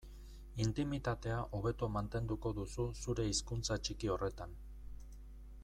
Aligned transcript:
Intimitatea 0.63 1.35
hobeto 1.57 1.89
mantenduko 1.97 2.53
duzu 2.61 2.85
zure 3.03 3.27
hizkuntza 3.33 3.77
txiki 3.87 4.13
horretan. 4.15 4.57